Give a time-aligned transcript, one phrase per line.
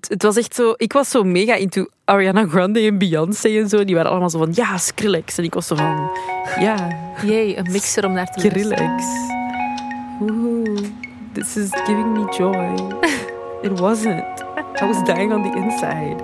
[0.00, 0.74] het, het was echt zo...
[0.76, 3.84] Ik was zo mega into Ariana Grande en Beyoncé en zo.
[3.84, 5.38] Die waren allemaal zo van, ja, Skrillex.
[5.38, 6.10] En ik was zo van,
[6.60, 6.88] ja,
[7.24, 8.78] Jee, een mixer om naar te luisteren.
[8.78, 9.04] Skrillex.
[10.20, 10.88] Oeh,
[11.32, 12.74] this is giving me joy.
[13.72, 14.44] It wasn't.
[14.80, 16.22] I was dying on the inside.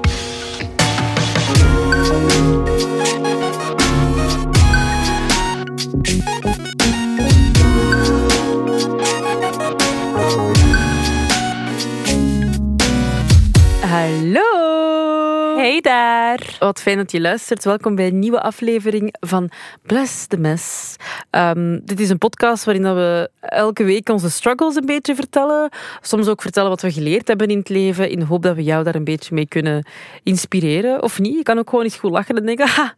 [14.05, 15.57] Hallo!
[15.57, 16.57] Hey daar!
[16.59, 17.65] Wat fijn dat je luistert.
[17.65, 19.51] Welkom bij een nieuwe aflevering van
[19.83, 20.97] Bless the Mess.
[21.31, 25.71] Ehm, dit is een podcast waarin dat we elke week onze struggles een beetje vertellen.
[26.01, 28.11] Soms ook vertellen wat we geleerd hebben in het leven.
[28.11, 29.87] In de hoop dat we jou daar een beetje mee kunnen
[30.23, 31.03] inspireren.
[31.03, 31.37] Of niet.
[31.37, 32.69] Je kan ook gewoon eens goed lachen en denken...
[32.77, 32.95] "Ha,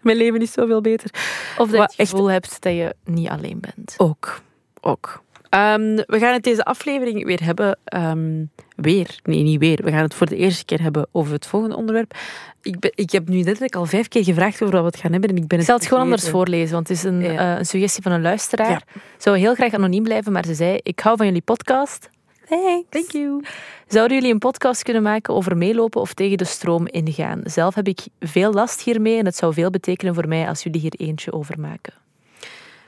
[0.00, 1.10] mijn leven is zoveel beter.
[1.58, 3.94] Of dat je het echt- gevoel hebt dat je niet alleen bent.
[3.96, 4.40] Ook.
[4.80, 5.22] Ook.
[5.56, 7.78] Ehm, we gaan het deze aflevering weer hebben.
[7.84, 8.44] ehm,
[8.76, 9.18] weer.
[9.22, 9.78] Nee, niet weer.
[9.84, 12.14] We gaan het voor de eerste keer hebben over het volgende onderwerp.
[12.62, 15.12] Ik, ben, ik heb nu letterlijk al vijf keer gevraagd over wat we het gaan
[15.12, 15.30] hebben.
[15.30, 17.52] En ik ben Ik zal het gewoon anders voorlezen, want het is een, Ja.
[17.52, 18.70] eh, een suggestie van een luisteraar.
[18.70, 19.00] Ja.
[19.18, 22.10] Zou heel graag anoniem blijven, maar ze zei: Ik hou van jullie podcast.
[22.48, 22.84] Thanks.
[22.90, 23.44] Thank you.
[23.88, 27.40] Zouden jullie een podcast kunnen maken over meelopen of tegen de stroom ingaan?
[27.44, 30.80] Zelf heb ik veel last hiermee en het zou veel betekenen voor mij als jullie
[30.80, 31.92] hier eentje over maken.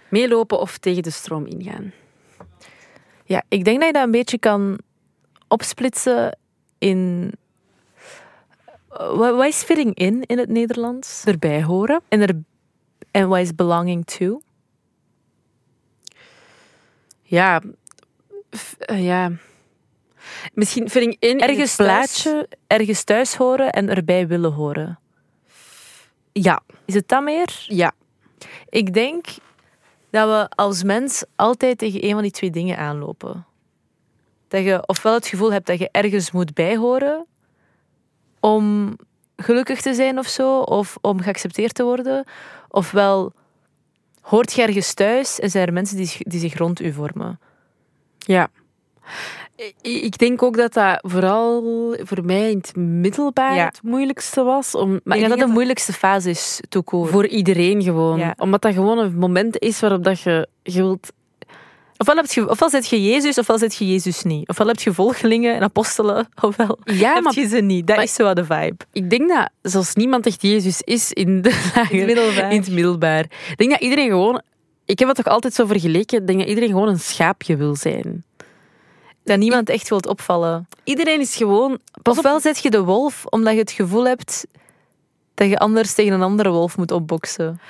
[0.09, 1.93] Meelopen of tegen de stroom ingaan.
[3.25, 4.79] Ja, ik denk dat je dat een beetje kan
[5.49, 6.39] opsplitsen
[6.79, 7.33] in.
[8.91, 11.25] Eh, Wat is fitting in in het Nederlands?
[11.25, 12.01] Erbij horen.
[12.09, 12.35] En, er,
[13.11, 14.41] en wat is belonging to?
[17.23, 17.63] Ja.
[18.79, 19.33] Eh, ja.
[20.55, 22.31] Misschien ik in Ergens het plaatje.
[22.31, 24.99] thuis, ergens thuis horen en erbij willen horen.
[26.33, 26.63] Ja.
[26.85, 27.65] Is het dat meer?
[27.67, 27.93] Ja.
[28.69, 29.27] Ik denk
[30.11, 33.47] dat we als mens altijd tegen een van die twee dingen aanlopen.
[34.49, 37.27] Dat je ofwel het gevoel hebt dat je ergens moet bijhoren
[38.41, 38.97] om
[39.37, 42.25] gelukkig te zijn of zo, of om geaccepteerd te worden,
[42.69, 43.33] ofwel
[44.21, 47.41] hoort je ergens thuis en zijn er mensen die, die zich rond u vormen.
[48.19, 48.49] Ja.
[49.83, 51.63] Ik denk ook dat dat vooral
[52.03, 53.65] voor mij in het middelbaar Ja.
[53.65, 54.75] het moeilijkste was.
[54.75, 57.11] Om, maar ik denk dat de moeilijkste fase is, court.
[57.11, 58.19] Voor iedereen gewoon.
[58.19, 58.35] Ja.
[58.39, 61.13] Omdat dat gewoon een moment is waarop dat je, je wilt...
[61.97, 64.49] Ofwel, heb je, ofwel zet je Jezus, ofwel zet je Jezus niet.
[64.49, 67.87] Ofwel heb je volgelingen en apostelen, ofwel Ja, heb maar je ze niet.
[67.87, 68.77] Dat maar- is zo de vibe.
[68.93, 72.53] ik denk dat zelfs niemand echt Jezus is in, de lagere- middelbaar.
[72.53, 73.21] in het middelbaar.
[73.51, 74.43] Ik denk dat iedereen gewoon...
[74.85, 76.21] Ik heb het toch altijd zo vergeleken.
[76.21, 78.25] Ik denk dat iedereen gewoon een schaapje wil zijn.
[79.29, 80.69] Dat niemand echt wilt opvallen.
[80.85, 81.79] Iedereen is gewoon...
[82.03, 84.47] Pas op, Ofwel zet je de wolf omdat je het gevoel hebt
[85.35, 87.61] dat je anders tegen een andere wolf moet opboksen.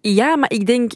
[0.00, 0.92] Ja, maar ik denk,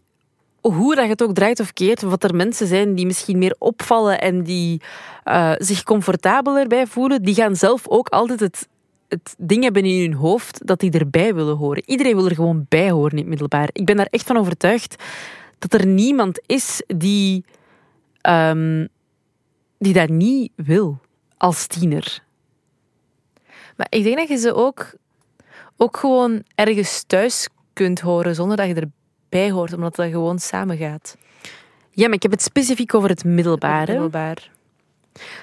[0.60, 3.54] hoe dat je het ook draait of keert, wat er mensen zijn die misschien meer
[3.58, 4.80] opvallen en die
[5.24, 8.68] eh, zich comfortabeler bij voelen, die gaan zelf ook altijd het,
[9.08, 11.82] het ding hebben in hun hoofd dat die erbij willen horen.
[11.86, 13.68] Iedereen wil er gewoon bij horen in het middelbaar.
[13.72, 15.02] Ik ben daar echt van overtuigd
[15.58, 17.44] dat er niemand is die,
[18.20, 18.86] ehm,
[19.82, 20.98] die dat niet wil
[21.36, 22.22] als tiener.
[23.76, 24.92] Maar ik denk dat je ze ook,
[25.76, 31.16] ook gewoon ergens thuis kunt horen zonder dat je erbij hoort, omdat dat gewoon samengaat.
[31.90, 33.86] Ja, maar ik heb het specifiek over het middelbaar.
[33.86, 33.92] hè.
[33.92, 34.50] Middelbaar.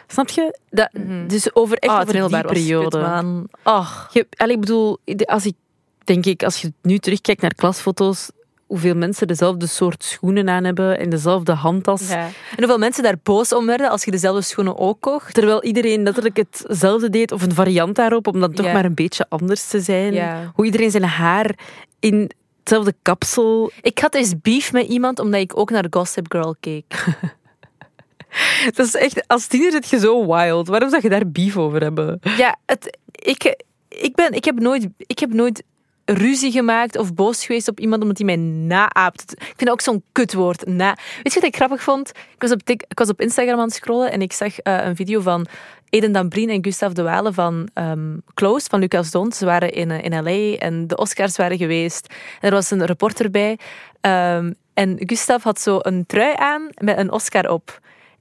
[0.08, 0.60] Snap je?
[0.70, 1.28] Dat, Mhm.
[1.28, 3.46] Dus over echt het over die periode.
[3.64, 4.10] Ach.
[4.14, 5.56] Je, ik bedoel, als ik
[6.04, 8.32] denk ik, als je nu terugkijkt naar klasfoto's,
[8.70, 12.10] hoeveel mensen dezelfde soort schoenen aan hebben en dezelfde handtas.
[12.10, 12.26] Ja.
[12.26, 15.34] En hoeveel mensen daar boos om werden als je dezelfde schoenen ook kocht.
[15.34, 18.74] Terwijl iedereen letterlijk hetzelfde deed, of een variant daarop, om dan toch Ja.
[18.74, 20.14] maar een beetje anders te zijn.
[20.14, 20.52] Ja.
[20.56, 21.56] Hoe iedereen zijn haar
[22.00, 23.72] in hetzelfde kapsel.
[23.82, 26.86] Ik had eens beef met iemand omdat ik ook naar Gossip Girl keek.
[28.76, 30.68] Dat is echt, als tiener zit je zo wild.
[30.68, 32.20] Waarom zou je daar beef over hebben?
[32.38, 35.64] Ja, het, ik, ik, ben, ik, heb nooit, ik heb nooit
[36.14, 39.32] ruzie gemaakt of boos geweest op iemand omdat hij mij naaapt.
[39.32, 40.98] Ik vind ook zo'n kutwoord, na.
[41.24, 42.10] Weet je wat ik grappig vond?
[42.10, 44.96] Ik was op, ik was op Instagram aan het scrollen en ik zag eh, een
[44.96, 45.48] video van
[45.90, 49.36] Eden Dambrien en Gustave de Walen van ehm, Close, van Lucas Dont.
[49.36, 50.58] Ze waren in, eh, in L.A.
[50.58, 52.14] en de Oscars waren geweest.
[52.42, 53.58] En er was een reporter bij.
[54.02, 57.80] Ehm, en Gustave had zo een trui aan met een Oscar op.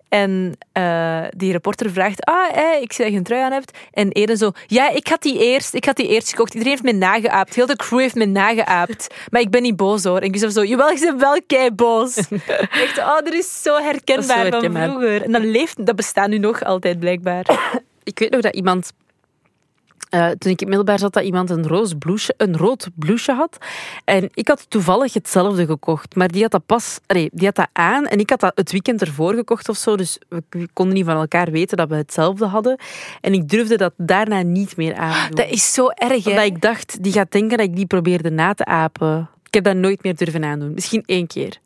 [0.08, 3.78] En eh, die reporter vraagt, ah, ik zie dat je een trui aan hebt.
[3.92, 6.52] En Eden zo, ja, ik had die eerst, ik had die eerst gekocht.
[6.54, 7.54] Iedereen heeft me nageaapt.
[7.54, 9.14] Heel de crew heeft me nageaapt.
[9.30, 10.20] Maar ik ben niet boos hoor.
[10.20, 12.16] En Gustav zo, jawel, je bent wel kei boos.
[12.84, 14.86] Echt, oh, dat is zo herkenbaar, is zo herkenbaar.
[14.86, 15.22] van vroeger.
[15.22, 17.46] En dat leeft, dat bestaat nu nog altijd blijkbaar.
[18.02, 18.92] Ik weet nog dat iemand
[20.10, 23.58] eh, toen ik in middelbaar zat, dat iemand een, roos blouseje, een rood blouseje had.
[24.04, 26.16] En ik had toevallig hetzelfde gekocht.
[26.16, 26.98] Maar die had dat pas...
[27.06, 29.96] Nee, die had dat aan en ik had dat het weekend ervoor gekocht of zo.
[29.96, 32.78] Dus we we konden niet van elkaar weten dat we hetzelfde hadden.
[33.20, 35.30] En ik durfde dat daarna niet meer aan.
[35.30, 36.30] Dat is zo erg, hè?
[36.30, 39.30] Omdat ik dacht, die gaat denken dat ik die probeerde na te apen.
[39.44, 40.74] Ik heb dat nooit meer durven aandoen.
[40.74, 41.58] Misschien één keer.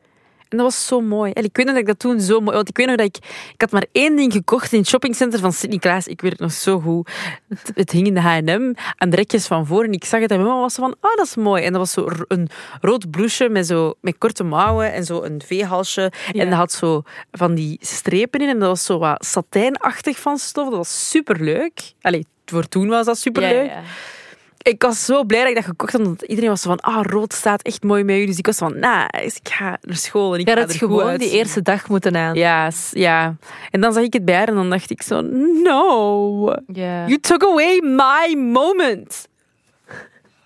[0.53, 1.33] En dat was zo mooi.
[1.33, 2.57] En ik weet nog dat ik dat toen zo mooi...
[2.57, 3.17] Want ik weet nog dat ik...
[3.53, 6.07] Ik had maar één ding gekocht in het shoppingcenter van Sint-Niklaas.
[6.07, 7.11] Ik weet het nog zo goed.
[7.49, 9.85] Het, het hing in de H&M aan de rekjes van voor.
[9.85, 10.95] En ik zag het en mijn mama was van...
[11.01, 11.63] Oh, dat is mooi.
[11.65, 12.49] En dat was zo een
[12.81, 16.13] rood blouseje met, zo, met korte mouwen en zo een V-halsje.
[16.33, 16.43] Ja.
[16.43, 18.49] En dat had zo van die strepen in.
[18.49, 20.69] En dat was zo wat satijnachtig van stof.
[20.69, 21.93] Dat was superleuk.
[22.01, 23.71] Allee, voor toen was dat superleuk.
[23.71, 23.83] Ja, ja.
[24.63, 27.05] Ik was zo blij dat ik dat gekocht had, want iedereen was zo van, ah,
[27.05, 28.27] rood staat echt mooi met u.
[28.27, 31.17] Dus ik was van, nice, ik ga naar school en ik er het goed gewoon
[31.19, 32.35] die eerste dag moeten aan.
[32.35, 33.37] Ja, ja.
[33.71, 35.21] En dan zag ik het bij haar en dan dacht ik zo,
[35.63, 37.07] no, Ja.
[37.07, 39.29] you took away my moment.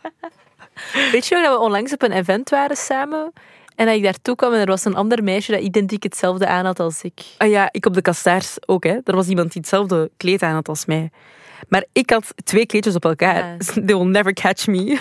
[1.12, 3.32] Weet je nog dat we onlangs op een event waren samen?
[3.74, 6.64] En dat ik daartoe kwam en er was een ander meisje dat identiek hetzelfde aan
[6.64, 7.22] had als ik.
[7.38, 8.98] Ah ja, ik op de kastaars ook, hè.
[9.04, 11.10] Er was iemand die hetzelfde kleed aan had als mij.
[11.68, 13.36] Maar ik had twee kleedjes op elkaar.
[13.36, 13.56] Ja.
[13.86, 15.00] They will never catch me.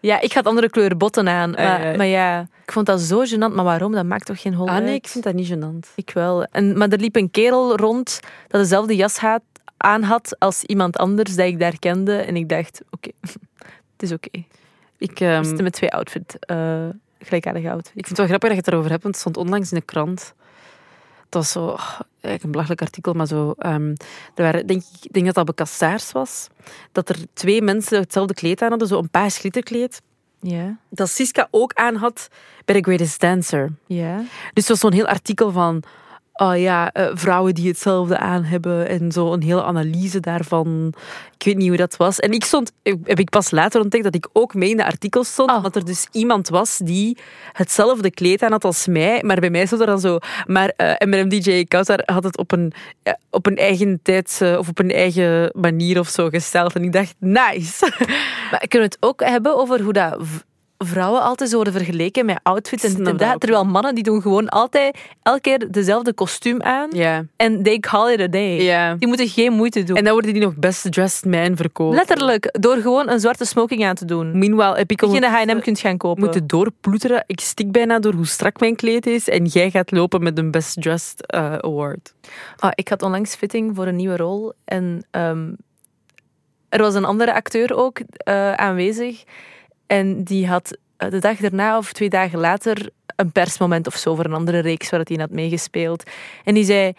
[0.00, 1.50] Ja, ik had andere kleur botten aan.
[1.50, 1.96] Maar, ja.
[1.96, 3.54] maar ja, ik vond dat zo gênant.
[3.54, 3.92] Maar waarom?
[3.92, 4.96] Dat maakt toch geen hol Ah nee, uit?
[4.96, 5.94] ik vind dat niet gênant.
[5.94, 6.44] Ik wel.
[6.44, 9.42] En, maar er liep een kerel rond dat dezelfde jas had,
[9.76, 12.16] aan had als iemand anders dat ik daar kende.
[12.16, 13.10] En ik dacht, oké,
[13.92, 14.44] het is oké.
[14.98, 16.88] Ik, ehm, We zitten met twee outfit, eh
[17.18, 17.88] gelijkaardige outfits.
[17.88, 19.78] Ik vind het wel grappig dat je het erover hebt, want het stond onlangs in
[19.78, 20.34] de krant.
[21.30, 23.54] Het was zo, oh, eigenlijk een belachelijk artikel, maar zo.
[23.58, 23.88] ehm,
[24.34, 26.48] er waren, denk, ik denk dat dat op Cassaars was.
[26.92, 30.02] Dat er twee mensen hetzelfde kleed aan hadden, zo een paars glitterkleed.
[30.40, 32.28] Ja, Dat Siska ook aan had
[32.64, 33.72] bij The Greatest Dancer.
[33.86, 34.16] ja.
[34.16, 35.82] Dus het was zo'n heel artikel van.
[36.42, 40.94] Oh ja, eh, vrouwen die hetzelfde aan hebben en zo een hele analyse daarvan.
[41.38, 42.18] Ik weet niet hoe dat was.
[42.18, 45.24] En ik stond, heb ik pas later ontdekt dat ik ook mee in de artikel
[45.24, 45.50] stond.
[45.50, 45.56] Oh.
[45.56, 47.18] omdat er dus iemand was die
[47.52, 49.22] hetzelfde kleed aan had als mij.
[49.22, 50.18] Maar bij mij stond er dan zo.
[50.46, 52.72] Maar eh M&M DJ Kautar had het op een,
[53.02, 56.74] eh, op een eigen tijd of op een eigen manier of zo gesteld.
[56.74, 57.92] En ik dacht, nice.
[58.50, 60.18] Maar kunnen we het ook hebben over hoe dat
[60.84, 63.40] vrouwen altijd zo worden vergeleken met outfits en dit dat ook.
[63.40, 66.88] Terwijl mannen die doen gewoon altijd elke keer dezelfde kostuum aan.
[66.92, 67.24] Ja.
[67.36, 68.62] En they call it a day.
[68.62, 68.94] ja.
[68.94, 69.96] Die moeten geen moeite doen.
[69.96, 71.96] En dan worden die nog best dressed man verkocht.
[71.96, 74.38] Letterlijk, door gewoon een zwarte smoking aan te doen.
[74.38, 76.22] Meanwhile heb ik Dat je in de ondertussen H&M kunt gaan kopen.
[76.22, 77.24] moeten doorploeteren.
[77.26, 79.28] Ik stik bijna door hoe strak mijn kleed is.
[79.28, 82.14] En jij gaat lopen met een Best Dressed eh, Award.
[82.56, 84.52] Ah, ik had onlangs fitting voor een nieuwe rol.
[84.64, 85.52] En ehm,
[86.68, 89.24] er was een andere acteur ook eh, aanwezig.
[89.90, 94.14] En die had eh, de dag daarna of twee dagen later een persmoment of zo
[94.14, 96.02] voor een andere reeks waar hij in had meegespeeld.
[96.44, 96.92] En die zei...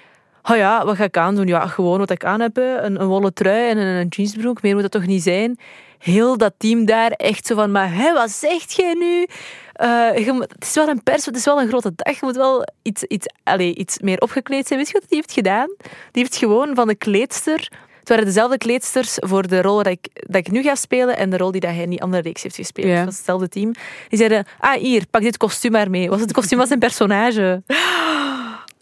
[0.49, 1.47] Oh ja, wat ga ik aandoen?
[1.47, 2.57] Ja, gewoon wat ik aan heb.
[2.57, 4.61] Een, een wollen trui en een, jeansbroek.
[4.61, 5.59] Meer moet dat toch niet zijn?
[5.97, 7.71] Heel dat team daar echt zo van...
[7.71, 9.25] Maar hè, wat zegt jij nu?
[9.73, 12.13] Eh, het is wel een pers, het is wel een grote dag.
[12.13, 14.79] Je moet wel iets, iets, allez, iets meer opgekleed zijn.
[14.79, 15.75] Weet je wat hij heeft gedaan?
[16.11, 17.69] Die heeft gewoon van de kleedster...
[18.01, 21.29] Het waren dezelfde kleedsters voor de rol dat ik, dat ik nu ga spelen en
[21.29, 22.87] de rol die dat hij in die andere reeks heeft gespeeld.
[22.87, 22.93] Ja.
[22.95, 23.71] Het was hetzelfde team.
[24.09, 26.09] Die zeiden, ah hier, pak dit kostuum maar mee.
[26.09, 27.61] Was het kostuum van zijn personage.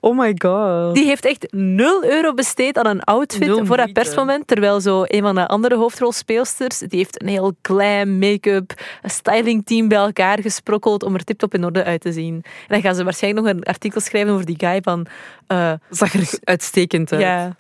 [0.02, 0.96] Oh my god.
[0.96, 4.48] Die heeft echt 0 euro besteed aan een outfit Nul voor dat persmoment.
[4.48, 9.88] Terwijl zo een van de andere hoofdrolspeelsters, die heeft een heel glam, make-up, een stylingteam
[9.88, 12.34] bij elkaar gesprokkeld om er tip-top in orde uit te zien.
[12.44, 15.06] En dan gaan ze waarschijnlijk nog een artikel schrijven over die guy van...
[15.48, 17.22] eh, Zag er uitstekend uit.
[17.22, 17.56] ja.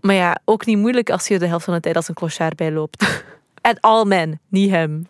[0.00, 2.56] Maar ja, ook niet moeilijk als je de helft van de tijd als een clochard
[2.56, 3.24] bijloopt.
[3.60, 5.08] At all men, niet hem.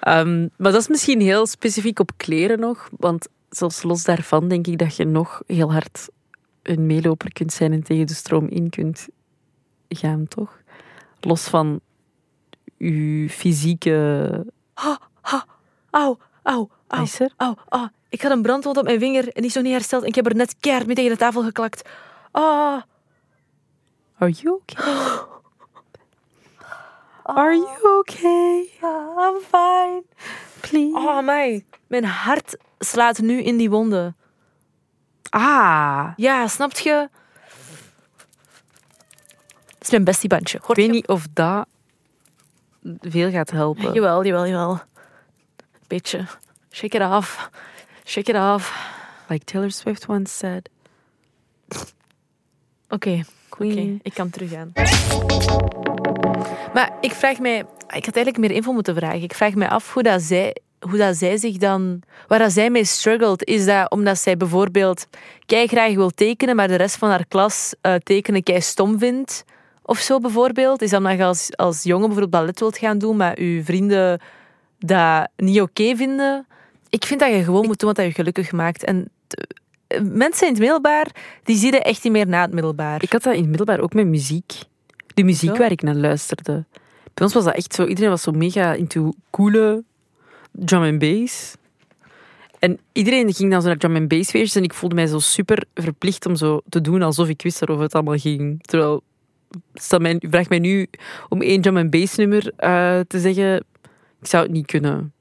[0.00, 2.88] Ehm, maar dat is misschien heel specifiek op kleren nog.
[2.96, 6.08] Want zelfs los daarvan denk ik dat je nog heel hard
[6.62, 9.08] een meeloper kunt zijn en tegen de stroom in kunt
[9.88, 10.58] gaan, toch?
[11.20, 11.80] Los van
[12.76, 14.46] je fysieke...
[14.74, 14.96] Auw,
[15.90, 16.68] auw, auw.
[17.02, 17.32] Is er?
[17.36, 20.02] Auw, ah, ik had een brandwond op mijn vinger en die is nog niet hersteld.
[20.02, 21.88] En ik heb er net keihard mee tegen de tafel geklakt.
[22.30, 22.82] Ah,
[24.18, 25.20] Are you okay?
[27.22, 28.70] Are you okay?
[28.82, 30.02] I'm fine.
[30.60, 30.96] Please.
[30.96, 31.64] Oh, mij.
[31.86, 34.16] Mijn hart slaat nu in die wonden.
[35.30, 36.12] Ah.
[36.16, 37.08] Ja, snapt je?
[39.66, 40.58] Dat is mijn bestiebandje.
[40.58, 41.66] Ik Hoort weet niet of dat
[43.00, 43.92] veel gaat helpen.
[43.92, 44.80] Jawel, jawel, jawel.
[45.86, 46.26] Beetje.
[46.70, 47.50] Shake it off.
[48.04, 48.96] Shake it off.
[49.28, 50.68] Like Taylor Swift once said.
[52.88, 53.37] Oké, Queen.
[53.58, 54.72] Oké, ik kan teruggaan.
[56.74, 57.58] Maar ik vraag mij...
[57.88, 59.22] Ik had eigenlijk meer info moeten vragen.
[59.22, 62.02] Ik vraag mij af hoe dat zij, hoe dat zij zich dan...
[62.26, 63.44] Waar dat zij mee struggelt.
[63.44, 65.06] Is dat omdat zij bijvoorbeeld
[65.46, 69.44] kei graag wil tekenen, maar de rest van haar klas eh, tekenen kei stom vindt?
[69.88, 70.82] of zo bijvoorbeeld?
[70.82, 74.20] Is dat omdat je als, als jongen bijvoorbeeld ballet wilt gaan doen, maar je vrienden
[74.78, 76.46] dat niet oké vinden?
[76.88, 78.84] Ik vind dat je gewoon moet doen wat je gelukkig maakt.
[78.84, 79.10] En
[80.02, 81.06] mensen in het middelbaar,
[81.42, 83.02] die je echt niet meer na het middelbaar.
[83.02, 84.52] Ik had dat in het middelbaar ook met muziek.
[85.14, 85.56] De muziek Zo?
[85.56, 86.64] waar ik naar luisterde.
[87.14, 87.86] Bij ons was dat echt zo...
[87.86, 89.84] Iedereen was zo mega into coole
[90.52, 91.56] drum and bass.
[92.58, 95.18] En iedereen ging dan zo naar drum and bass feestjes en ik voelde mij zo
[95.18, 98.62] super verplicht om zo te doen alsof ik wist waarover het allemaal ging.
[98.62, 99.02] Terwijl,
[99.74, 100.86] stel mij, vraag mij nu
[101.28, 103.56] om één drum and bass nummer eh, te zeggen,
[104.20, 105.12] ik zou het niet kunnen.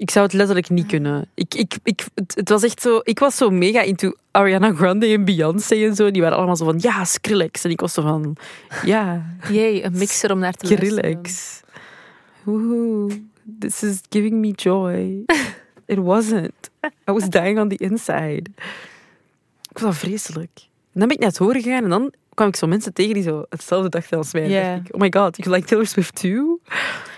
[0.00, 1.28] Ik zou het letterlijk niet kunnen.
[1.34, 3.00] Ik, ik, ik, het, het was echt zo...
[3.02, 6.10] Ik was zo mega into Ariana Grande en Beyoncé en zo.
[6.10, 7.64] Die waren allemaal zo van, ja, Skrillex.
[7.64, 8.36] En ik was zo van,
[8.84, 10.94] ja, Jee, een mixer om naar te luisteren.
[10.94, 11.60] Skrillex.
[12.42, 13.22] Woehoe,
[13.58, 15.24] this is giving me joy.
[15.94, 16.70] It wasn't.
[17.08, 18.44] I was dying on the inside.
[19.70, 20.50] Ik vond dat vreselijk.
[20.92, 23.14] En dan ben ik naar het horen gegaan en dan kwam ik zo mensen tegen
[23.14, 24.48] die zo hetzelfde dachten als mij.
[24.48, 26.60] Dacht ik, oh my god, you like Taylor Swift too?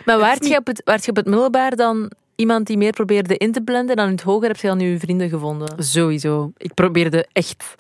[0.04, 3.36] Maar waart je, op het, waart je op het middelbaar dan iemand die meer probeerde
[3.36, 5.84] in te blenden en dan in het hoger heb je dan je vrienden gevonden?
[5.84, 6.52] Sowieso.
[6.56, 7.74] Ik probeerde echt...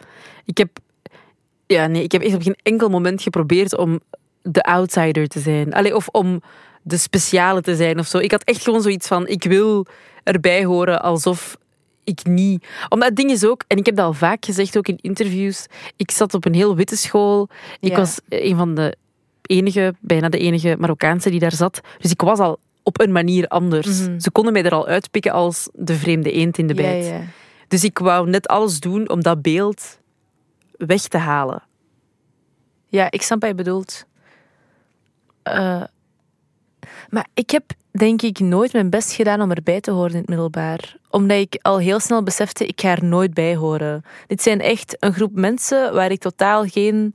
[0.44, 0.78] Ik heb...
[1.66, 4.00] Ja, nee, ik heb echt op geen enkel moment geprobeerd om
[4.42, 5.72] de outsider te zijn.
[5.72, 6.42] Allee, of om
[6.82, 8.18] de speciale te zijn of zo.
[8.18, 9.86] Ik had echt gewoon zoiets van, ik wil
[10.22, 11.56] erbij horen alsof
[12.04, 12.66] ik niet...
[12.88, 15.66] Omdat het ding is ook, en ik heb dat al vaak gezegd, ook in interviews,
[15.96, 17.48] ik zat op een heel witte school.
[17.80, 17.96] Ik Ja.
[17.96, 18.96] was een van de
[19.42, 21.80] enige, bijna de enige Marokkaanse die daar zat.
[21.98, 24.00] Dus ik was al op een manier anders.
[24.00, 24.20] Mhm.
[24.20, 27.06] Ze konden mij er al uitpikken als de vreemde eend in de bijt.
[27.06, 27.20] ja.
[27.68, 29.98] Dus ik wou net alles doen om dat beeld
[30.76, 31.62] weg te halen.
[32.88, 34.06] Ja, ik snap wat je bedoelt.
[35.42, 35.82] Eh,
[37.08, 40.28] maar ik heb denk ik nooit mijn best gedaan om erbij te horen in het
[40.28, 40.96] middelbaar.
[41.10, 44.04] Omdat ik al heel snel besefte, ik ga er nooit bij horen.
[44.26, 47.14] Dit zijn echt een groep mensen waar ik totaal geen...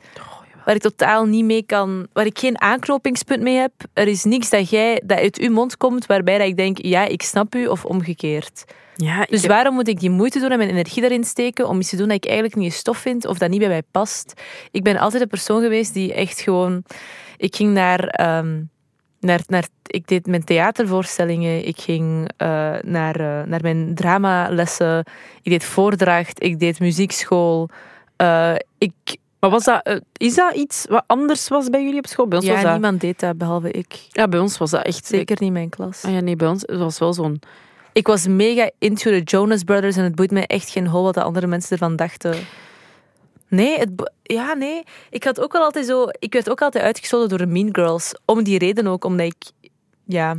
[0.67, 2.07] Waar ik totaal niet mee kan...
[2.13, 3.71] Waar ik geen aanknopingspunt mee heb.
[3.93, 7.05] Er is niks dat, jij, dat uit uw mond komt waarbij dat ik denk, ja,
[7.05, 8.63] ik snap u, of omgekeerd.
[8.95, 11.79] Ja, Dus heb- waarom moet ik die moeite doen en mijn energie daarin steken om
[11.79, 13.83] iets te doen dat ik eigenlijk niet eens stof vind of dat niet bij mij
[13.91, 14.41] past?
[14.71, 16.83] Ik ben altijd een persoon geweest die echt gewoon...
[17.37, 17.99] Ik ging naar...
[18.07, 18.61] ehm,
[19.19, 25.05] naar, naar ik deed mijn theatervoorstellingen, ik ging eh, naar, eh, naar mijn dramalessen,
[25.41, 27.69] ik deed voordracht, ik deed muziekschool.
[28.15, 28.93] Eh, ik,
[29.39, 32.27] Maar was dat, eh, is dat iets wat anders was bij jullie op school?
[32.27, 32.71] Bij ons was ja, dat...
[32.71, 34.07] niemand deed dat behalve ik.
[34.09, 35.05] Ja, bij ons was dat echt...
[35.05, 36.03] Zeker niet mijn klas.
[36.03, 37.39] Ah ja, nee, bij ons het was wel zo'n...
[37.93, 41.13] Ik was mega into the Jonas Brothers en het boeit mij echt geen hol wat
[41.13, 42.35] de andere mensen ervan dachten.
[43.47, 43.89] Nee, het,
[44.23, 44.83] ja, nee.
[45.09, 46.05] Ik had ook wel altijd zo.
[46.19, 48.13] Ik werd ook altijd uitgestoten door de Mean Girls.
[48.25, 49.69] Om die reden ook, omdat ik.
[50.05, 50.35] Ja.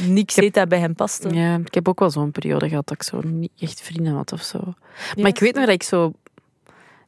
[0.00, 1.28] Niks deed dat bij hen paste.
[1.34, 4.32] Ja, ik heb ook wel zo'n periode gehad dat ik zo niet echt vrienden had
[4.32, 4.58] of zo.
[5.14, 6.12] Ja, maar ik weet nog dat ik zo...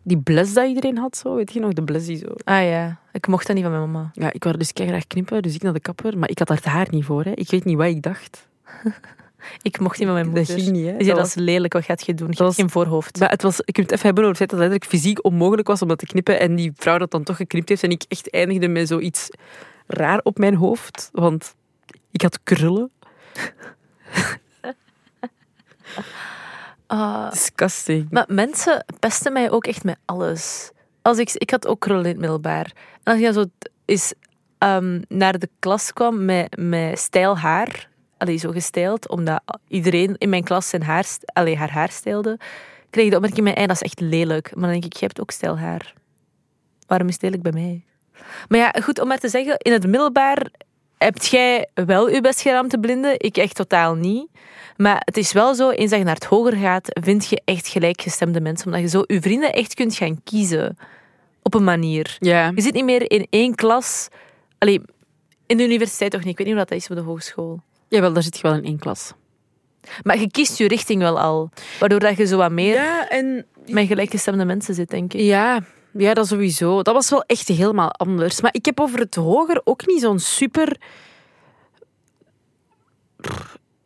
[0.08, 1.72] Die bles dat iedereen had, zo, weet je nog?
[1.72, 2.26] De bles die zo...
[2.44, 4.10] Ah ja, ik mocht dat niet van mijn mama.
[4.12, 6.18] Ja, ik wou dus graag knippen, dus ik naar de kapper.
[6.18, 7.30] Maar ik had daar het haar niet voor, hè.
[7.30, 8.48] Ik weet niet wat ik dacht.
[9.62, 10.64] Ik mocht niet van mijn Dat moeder.
[10.64, 10.90] ging niet, hè.
[10.90, 12.28] Zei, Dat dat is lelijk, wat gaat je doen?
[12.30, 13.18] Je dat geen voorhoofd.
[13.18, 15.24] Maar het was, ik moet het even hebben over het feit dat het letterlijk fysiek
[15.24, 16.40] onmogelijk was om dat te knippen.
[16.40, 17.82] En die vrouw dat dan toch geknipt heeft.
[17.82, 19.30] En ik echt eindigde met zoiets
[19.86, 21.08] raar op mijn hoofd.
[21.12, 21.54] Want
[22.10, 22.90] ik had krullen.
[26.88, 28.06] Ah, Disgusting.
[28.10, 30.70] Maar mensen pesten mij ook echt met alles.
[31.02, 32.72] Als ik, ik had ook krullen in het middelbaar.
[33.02, 33.44] En als je zo
[33.84, 34.12] is,
[34.58, 40.28] ehm, naar de klas kwam met, met stijl haar, allee, zo gestyled, omdat iedereen in
[40.28, 42.38] mijn klas zijn haar, allee, haar haar stijlde,
[42.90, 44.50] kreeg ik de opmerking bij mij, dat is echt lelijk.
[44.54, 45.94] Maar dan denk ik, je hebt ook stijl haar.
[46.86, 47.84] Waarom is het lelijk bij mij?
[48.48, 50.50] Maar ja, goed, om maar te zeggen, in het middelbaar
[50.98, 53.14] hebt jij wel je best gedaan om te blinden.
[53.16, 54.28] Ik echt totaal niet.
[54.76, 57.68] Maar het is wel zo, eens dat je naar het hoger gaat, vind je echt
[57.68, 58.66] gelijkgestemde mensen.
[58.66, 60.78] Omdat je zo je vrienden echt kunt gaan kiezen.
[61.42, 62.16] Op een manier.
[62.18, 62.52] Ja.
[62.54, 64.08] Je zit niet meer in één klas.
[64.58, 64.80] Allee,
[65.46, 66.30] in de universiteit toch niet.
[66.30, 67.60] Ik weet niet hoe dat is op de hogeschool.
[67.88, 69.12] Jawel, daar zit je wel in één klas.
[70.02, 71.50] Maar je kiest je richting wel al.
[71.78, 73.46] Waardoor dat je zo wat meer Ja, en...
[73.66, 75.20] met gelijkgestemde mensen zit, denk ik.
[75.20, 75.62] Ja,
[75.98, 76.82] ja, dat sowieso.
[76.82, 78.40] Dat was wel echt helemaal anders.
[78.40, 80.76] Maar ik heb over het hoger ook niet zo'n super...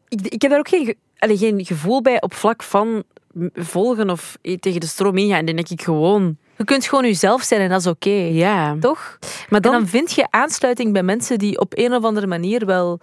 [0.09, 3.03] Ik, ik heb daar ook geen, ge- allee, geen gevoel bij op vlak van
[3.55, 5.39] volgen of eh, tegen de stroom ingaan.
[5.39, 6.37] En dan denk ik gewoon...
[6.57, 8.11] Je kunt gewoon jezelf zijn en dat is oké.
[8.11, 8.77] Ja.
[8.81, 9.19] Toch?
[9.49, 13.01] Maar dan vind je aansluiting bij mensen die op een of andere manier wel...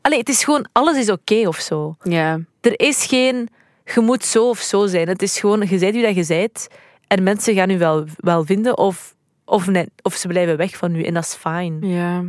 [0.00, 0.68] Allee, het is gewoon...
[0.72, 1.96] Alles is oké of zo.
[2.02, 2.40] Ja.
[2.60, 3.48] Er is geen...
[3.94, 5.08] Je moet zo of zo zijn.
[5.08, 5.66] Het is gewoon...
[5.68, 6.68] Je zijt wie dat je zijt.
[7.10, 9.14] En mensen gaan u wel, wel vinden of,
[9.44, 9.68] of,
[10.02, 11.02] of ze blijven weg van u.
[11.02, 11.78] En dat is fijn.
[11.80, 12.24] Ja.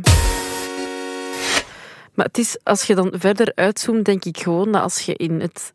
[2.14, 5.40] Maar het is, als je dan verder uitzoomt, denk ik gewoon dat als je in
[5.40, 5.74] het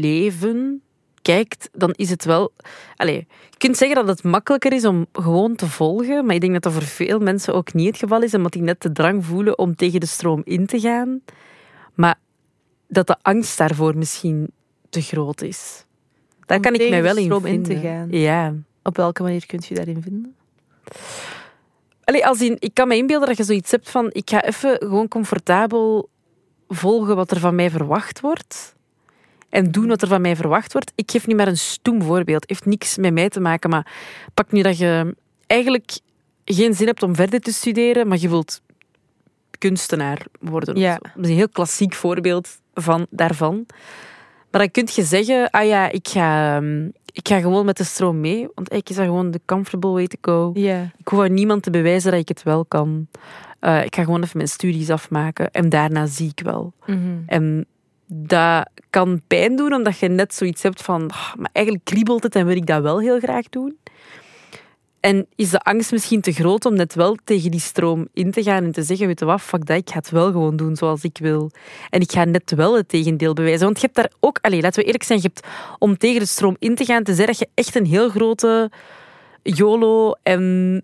[0.00, 0.82] leven
[1.22, 2.52] kijkt, dan is het wel...
[2.96, 6.52] Allee, je kunt zeggen dat het makkelijker is om gewoon te volgen, maar ik denk
[6.52, 9.24] dat dat voor veel mensen ook niet het geval is, omdat die net de drang
[9.24, 11.20] voelen om tegen de stroom in te gaan.
[11.94, 12.18] Maar
[12.88, 14.50] dat de angst daarvoor misschien
[14.88, 15.86] te groot is.
[16.48, 18.08] Daar Om kan ik mij wel in in te gaan.
[18.10, 18.54] Ja.
[18.82, 20.36] Op welke manier kunt je daarin vinden?
[22.04, 24.76] Allee, als in, ik kan me inbeelden dat je zoiets hebt van ik ga even
[24.78, 26.08] gewoon comfortabel
[26.68, 28.74] volgen wat er van mij verwacht wordt.
[29.48, 30.92] En doen wat er van mij verwacht wordt.
[30.94, 32.40] Ik geef nu maar een stoem voorbeeld.
[32.40, 33.92] Het heeft niks met mij te maken, maar
[34.34, 35.14] pak nu dat je
[35.46, 35.98] eigenlijk
[36.44, 38.60] geen zin hebt om verder te studeren, maar je wilt
[39.58, 40.76] kunstenaar worden.
[40.76, 40.98] Ja.
[40.98, 43.66] Dat is een heel klassiek voorbeeld van, daarvan.
[44.50, 47.84] Maar dan kun je zeggen, ah ja, ik ga, ehm, ik ga gewoon met de
[47.84, 48.38] stroom mee.
[48.54, 50.50] Want eigenlijk is dat gewoon de comfortable way to go.
[50.98, 53.06] Ik hoef aan niemand te bewijzen dat ik het wel kan.
[53.60, 56.72] Eh, ik ga gewoon even mijn studies afmaken en daarna zie ik wel.
[57.26, 57.66] En
[58.06, 62.34] dat kan pijn doen, omdat je net zoiets hebt van, "Ah, maar eigenlijk kriebelt het
[62.36, 63.76] en wil ik dat wel heel graag doen.
[65.00, 68.42] En is de angst misschien te groot om net wel tegen die stroom in te
[68.42, 70.76] gaan en te zeggen, weet je wat, fuck dat, ik ga het wel gewoon doen
[70.76, 71.50] zoals ik wil.
[71.90, 73.64] En ik ga net wel het tegendeel bewijzen.
[73.64, 75.46] Want je hebt daar ook, allez, laten we eerlijk zijn, je hebt
[75.78, 78.70] om tegen de stroom in te gaan, te zeggen dat je echt een heel grote
[79.42, 80.82] YOLO en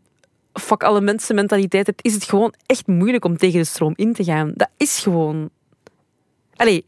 [0.52, 4.12] fuck alle mensen mentaliteit hebt, is het gewoon echt moeilijk om tegen de stroom in
[4.12, 4.52] te gaan.
[4.54, 5.50] Dat is gewoon...
[6.56, 6.84] Allee,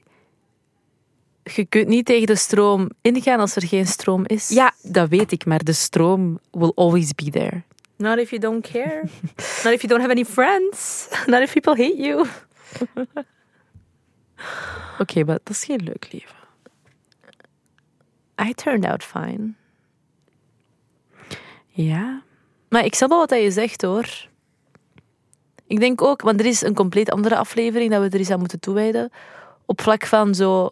[1.54, 4.48] Je kunt niet tegen de stroom ingaan als er geen stroom is.
[4.48, 7.62] ja, dat weet ik, maar de stroom will always be there.
[7.96, 9.02] Not if you don't care.
[9.64, 11.08] Not if you don't have any friends.
[11.26, 12.26] Not if people hate you.
[14.98, 16.36] Oké, maar dat is geen leuk leven.
[18.48, 19.52] I turned out fine.
[21.68, 22.22] Ja?
[22.68, 24.28] Maar ik snap wel wat je zegt hoor.
[25.66, 28.38] Ik denk ook, want er is een compleet andere aflevering dat we er eens aan
[28.38, 29.10] moeten toewijden.
[29.66, 30.70] Op vlak van zo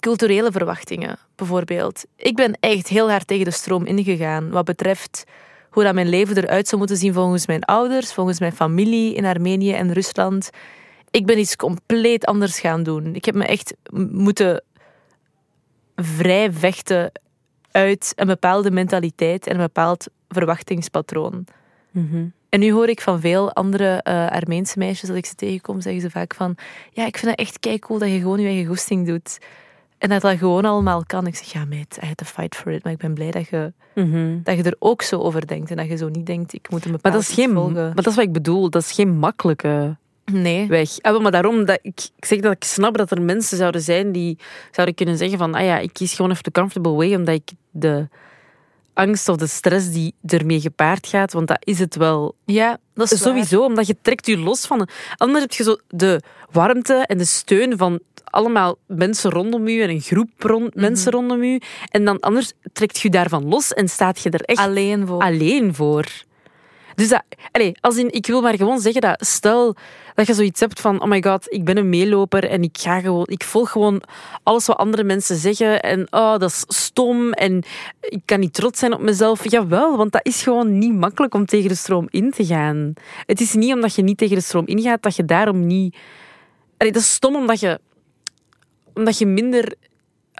[0.00, 2.04] culturele verwachtingen, bijvoorbeeld.
[2.16, 5.24] Ik ben echt heel hard tegen de stroom ingegaan wat betreft
[5.70, 9.24] hoe dat mijn leven eruit zou moeten zien volgens mijn ouders, volgens mijn familie in
[9.24, 10.50] Armenië en Rusland.
[11.10, 13.14] Ik ben iets compleet anders gaan doen.
[13.14, 13.74] Ik heb me echt
[14.10, 14.62] moeten
[15.96, 17.12] vrij vechten
[17.70, 21.44] uit een bepaalde mentaliteit en een bepaald verwachtingspatroon.
[21.90, 22.26] Mhm.
[22.48, 26.00] En nu hoor ik van veel andere eh Armeense meisjes dat ik ze tegenkom, zeggen
[26.00, 26.56] ze vaak van
[26.92, 29.38] ja, ik vind het echt kei cool dat je gewoon je eigen goesting doet.
[29.98, 31.26] En dat dat gewoon allemaal kan.
[31.26, 32.84] Ik zeg, ja meid, I had to fight for it.
[32.84, 34.38] Maar ik ben blij dat je, Mhm.
[34.42, 35.70] dat je er ook zo over denkt.
[35.70, 37.52] En dat je zo niet denkt, ik moet een Maar bepaald dat, is geen, iets
[37.54, 37.96] maar volgen.
[37.96, 38.70] dat is wat ik bedoel.
[38.70, 39.96] Dat is geen makkelijke
[40.32, 40.66] Nee.
[40.66, 41.00] weg.
[41.00, 44.12] Ah, maar daarom dat ik, ik zeg dat ik snap dat er mensen zouden zijn
[44.12, 44.38] die
[44.70, 47.50] zouden kunnen zeggen van ah ja, ik kies gewoon even de comfortable way, omdat ik
[47.70, 48.08] de
[48.96, 53.12] angst of de stress die ermee gepaard gaat, want dat is het wel Ja, dat
[53.12, 53.28] is waar.
[53.28, 54.88] Sowieso, omdat je trekt je los van...
[55.16, 59.90] Anders heb je zo de warmte en de steun van allemaal mensen rondom u en
[59.90, 60.80] een groep rond, Mhm.
[60.84, 61.60] mensen rondom u.
[61.90, 65.20] En dan anders trekt je daarvan los en staat je er echt Alleen voor.
[65.22, 66.04] alleen voor.
[66.96, 69.76] Dus dat, allez, als in, ik wil maar gewoon zeggen dat stel
[70.14, 73.00] dat je zoiets hebt van oh my god, ik ben een meeloper en ik ga
[73.00, 74.02] gewoon, ik volg gewoon
[74.42, 77.64] alles wat andere mensen zeggen en oh, dat is stom en
[78.00, 79.50] ik kan niet trots zijn op mezelf.
[79.50, 82.92] Jawel, want dat is gewoon niet makkelijk om tegen de stroom in te gaan.
[83.26, 85.96] Het is niet omdat je niet tegen de stroom ingaat dat je daarom niet...
[86.76, 87.80] Allee, dat is stom omdat je,
[88.94, 89.74] omdat je minder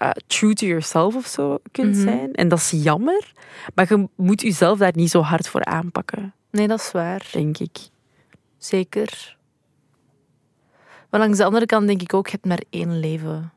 [0.03, 2.03] uh, true to yourself of zo kunt Mhm.
[2.03, 2.33] zijn.
[2.33, 3.31] En dat is jammer.
[3.75, 7.27] Maar je moet jezelf daar niet zo hard voor aanpakken, Nee, dat is waar.
[7.31, 7.77] denk ik.
[8.57, 9.37] Zeker.
[11.09, 13.51] Maar langs de andere kant denk ik ook, je hebt maar één leven.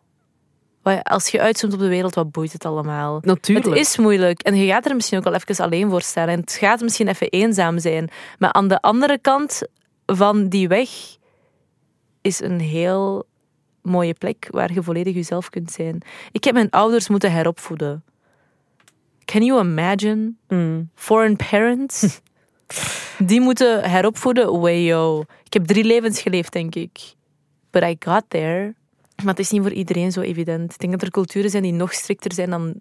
[1.02, 3.18] Als je uitzoomt op de wereld, wat boeit het allemaal?
[3.22, 3.66] Natuurlijk.
[3.66, 6.28] Het is moeilijk en je gaat er misschien ook wel even alleen voor staan.
[6.28, 8.10] En het gaat misschien even eenzaam zijn.
[8.38, 9.62] Maar aan de andere kant
[10.06, 10.90] van die weg
[12.20, 13.26] is een heel
[13.82, 16.02] mooie plek waar je volledig jezelf kunt zijn.
[16.32, 18.04] Ik heb mijn ouders moeten heropvoeden.
[19.24, 20.32] Can you imagine?
[20.48, 20.90] Mm.
[20.94, 22.20] Foreign parents.
[23.18, 24.60] Die moeten heropvoeden.
[24.60, 25.24] Wayo.
[25.44, 27.14] Ik heb drie levens geleefd, denk ik.
[27.70, 28.74] But I got there.
[29.16, 30.72] Maar het is niet voor iedereen zo evident.
[30.72, 32.74] Ik denk dat er culturen zijn die nog strikter zijn dan,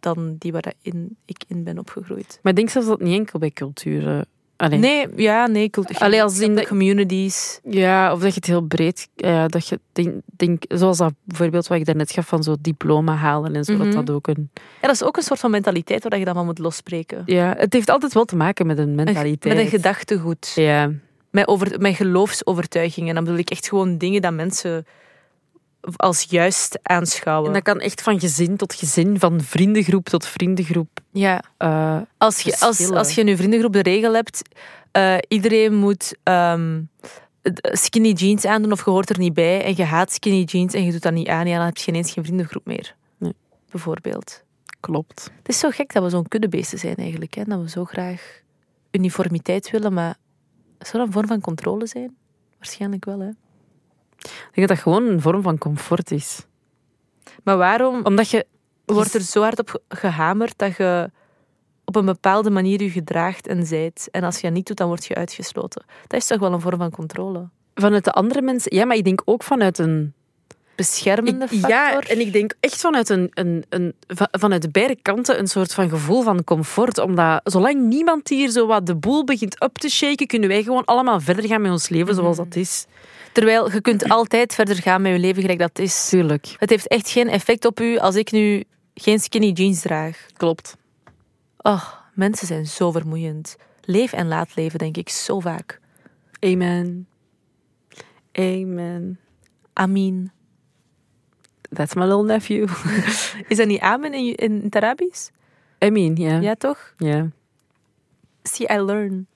[0.00, 2.38] dan die waarin ik in ben opgegroeid.
[2.42, 4.26] Maar ik denk zelfs dat niet enkel bij culturen...
[4.56, 4.78] Allee.
[4.78, 5.70] Nee, ja, nee.
[5.70, 7.60] Cultuur, Allee, als in de- communities.
[7.64, 9.08] Ja, of dat je het heel breed...
[9.16, 13.14] Ja, dat je denk, denk, zoals dat voorbeeld wat ik daarnet gaf van zo diploma
[13.14, 13.84] halen en zo, Mhm.
[13.84, 14.50] dat dat ook een...
[14.54, 17.22] Ja, dat is ook een soort van mentaliteit waar je dan van moet losspreken.
[17.26, 19.54] Ja, het heeft altijd wel te maken met een mentaliteit.
[19.54, 20.52] Met een gedachtegoed.
[20.54, 20.90] Ja.
[21.30, 23.14] Met, over, met geloofsovertuigingen.
[23.14, 24.86] Dan bedoel ik echt gewoon dingen dat mensen
[25.96, 27.46] als juist aanschouwen.
[27.48, 31.00] En dat kan echt van gezin tot gezin, van vriendengroep tot vriendengroep.
[31.10, 31.42] Ja.
[31.56, 34.42] eh, Als je, als, als je in je vriendengroep de regel hebt,
[34.92, 36.82] eh, iedereen moet ehm,
[37.62, 40.84] skinny jeans aandoen of je hoort er niet bij en je haat skinny jeans en
[40.84, 42.94] je doet dat niet aan, ja, dan heb je ineens geen vriendengroep meer.
[43.18, 43.34] Nee.
[43.70, 44.44] bijvoorbeeld.
[44.80, 45.30] Klopt.
[45.38, 47.34] Het is zo gek dat we zo'n kuddebeesten zijn eigenlijk.
[47.34, 47.44] Hè?
[47.44, 48.40] Dat we zo graag
[48.90, 50.16] uniformiteit willen, maar
[50.78, 52.16] zou dat een vorm van controle zijn?
[52.58, 53.28] Waarschijnlijk wel, hè?
[54.18, 56.44] Ik denk dat dat gewoon een vorm van comfort is.
[57.44, 58.46] Maar waarom Omdat je...
[58.84, 61.10] wordt er zo hard op ge- gehamerd dat je
[61.84, 64.08] op een bepaalde manier je gedraagt en zijt.
[64.10, 65.84] En als je dat niet doet, dan word je uitgesloten.
[66.06, 67.48] Dat is toch wel een vorm van controle?
[67.74, 68.74] Vanuit de andere mensen...
[68.76, 70.14] Ja, maar ik denk ook vanuit een...
[70.76, 71.70] Beschermende Ik- factor?
[71.70, 75.74] ja, en ik denk echt vanuit, een, een, een, va- vanuit beide kanten een soort
[75.74, 76.98] van gevoel van comfort.
[76.98, 80.84] Omdat zolang niemand hier zo wat de boel begint op te shaken, kunnen wij gewoon
[80.84, 82.86] allemaal verder gaan met ons leven zoals dat is.
[83.36, 86.08] Terwijl je kunt altijd verder gaan met je leven gelijk dat is.
[86.08, 86.54] Tuurlijk.
[86.58, 90.26] Het heeft echt geen effect op u als ik nu geen skinny jeans draag.
[90.36, 90.76] Klopt.
[91.56, 93.56] Oh, mensen zijn zo vermoeiend.
[93.80, 95.80] Leef en laat leven, denk ik, zo vaak.
[96.40, 97.08] Amen.
[98.32, 99.18] Amen.
[99.72, 100.30] Amin.
[101.72, 102.68] That's my little nephew.
[103.48, 105.28] Is dat niet amen in, in het Arabisch?
[105.78, 106.38] Mean, ja.
[106.38, 106.94] Ja, toch?
[106.98, 107.28] Ja.
[108.42, 109.26] See, I learn.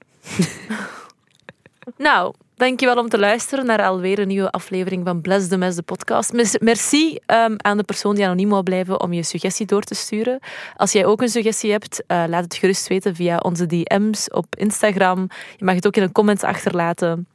[1.96, 5.82] nou, dankjewel om te luisteren naar alweer een nieuwe aflevering van Bless the Mess, de
[5.82, 6.32] podcast.
[6.32, 9.94] Mes- Merci ehm, aan de persoon die anoniem wou blijven om je suggestie door te
[9.94, 10.38] sturen.
[10.76, 14.46] Als jij ook een suggestie hebt, eh, laat het gerust weten via onze DM's op
[14.56, 15.28] Instagram.
[15.56, 17.26] Je mag het ook in een comment achterlaten.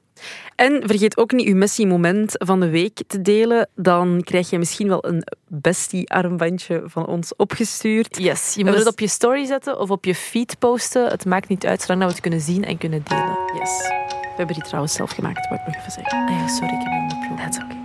[0.56, 3.70] En vergeet ook niet uw Messi-moment van de week te delen.
[3.76, 8.18] Dan krijg je misschien wel een bestie-armbandje van ons opgestuurd.
[8.18, 11.08] Yes, je moet het op je story zetten of op je feed posten.
[11.08, 13.38] Het maakt niet uit, zolang dat we het kunnen zien en kunnen delen.
[13.60, 13.90] Yes.
[14.36, 16.18] We hebben die trouwens zelf gemaakt, wou ik nog even zeggen.
[16.18, 17.42] Ah ja, sorry, ik heb hem beproefd.
[17.42, 17.78] That's okay.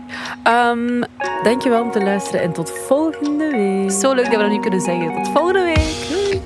[0.42, 1.02] Ehm,
[1.42, 3.90] dankjewel om te luisteren en tot volgende week.
[3.90, 5.22] Zo leuk dat we dat nu kunnen zeggen.
[5.22, 6.08] Tot volgende week.
[6.08, 6.40] Doei.